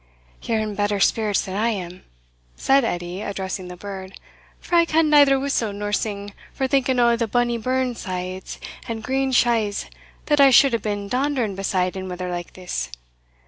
"Ye're 0.41 0.57
in 0.57 0.73
better 0.73 0.99
spirits 0.99 1.41
than 1.45 1.55
I 1.55 1.69
am," 1.69 2.05
said 2.55 2.83
Edie, 2.83 3.21
addressing 3.21 3.67
the 3.67 3.77
bird, 3.77 4.19
"for 4.59 4.73
I 4.73 4.83
can 4.83 5.11
neither 5.11 5.39
whistle 5.39 5.71
nor 5.73 5.93
sing 5.93 6.33
for 6.53 6.65
thinking 6.67 6.99
o' 6.99 7.15
the 7.15 7.27
bonny 7.27 7.59
burnsides 7.59 8.57
and 8.87 9.03
green 9.03 9.31
shaws 9.31 9.85
that 10.25 10.41
I 10.41 10.49
should 10.49 10.71
hae 10.73 10.79
been 10.79 11.07
dandering 11.07 11.53
beside 11.53 11.95
in 11.95 12.09
weather 12.09 12.31
like 12.31 12.53
this. 12.53 12.89